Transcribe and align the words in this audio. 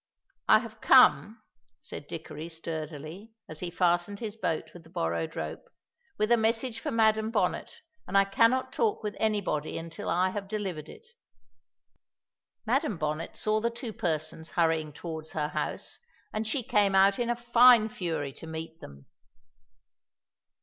"I 0.49 0.57
have 0.57 0.81
come," 0.81 1.43
said 1.79 2.07
Dickory 2.07 2.49
sturdily, 2.49 3.35
as 3.47 3.59
he 3.59 3.69
fastened 3.69 4.17
his 4.19 4.35
boat 4.35 4.71
with 4.73 4.83
the 4.83 4.89
borrowed 4.89 5.35
rope, 5.35 5.69
"with 6.17 6.31
a 6.31 6.37
message 6.37 6.79
for 6.79 6.89
Madam 6.89 7.29
Bonnet, 7.29 7.81
and 8.07 8.17
I 8.17 8.25
cannot 8.25 8.73
talk 8.73 9.03
with 9.03 9.15
anybody 9.19 9.77
until 9.77 10.09
I 10.09 10.31
have 10.31 10.47
delivered 10.47 10.89
it." 10.89 11.07
Madam 12.65 12.97
Bonnet 12.97 13.37
saw 13.37 13.59
the 13.59 13.69
two 13.69 13.93
persons 13.93 14.49
hurrying 14.49 14.91
towards 14.91 15.33
her 15.33 15.49
house, 15.49 15.99
and 16.33 16.47
she 16.47 16.63
came 16.63 16.95
out 16.95 17.19
in 17.19 17.29
a 17.29 17.35
fine 17.35 17.87
fury 17.87 18.33
to 18.33 18.47
meet 18.47 18.79
them. 18.81 19.05